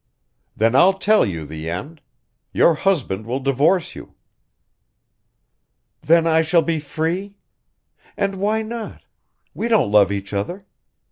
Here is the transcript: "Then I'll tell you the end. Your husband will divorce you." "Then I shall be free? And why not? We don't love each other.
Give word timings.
"Then 0.55 0.75
I'll 0.75 0.93
tell 0.97 1.27
you 1.27 1.45
the 1.45 1.69
end. 1.69 2.01
Your 2.53 2.73
husband 2.73 3.27
will 3.27 3.39
divorce 3.39 3.93
you." 3.93 4.15
"Then 6.01 6.25
I 6.25 6.41
shall 6.41 6.63
be 6.63 6.79
free? 6.79 7.37
And 8.17 8.37
why 8.39 8.63
not? 8.63 9.03
We 9.53 9.67
don't 9.67 9.91
love 9.91 10.11
each 10.11 10.33
other. 10.33 10.65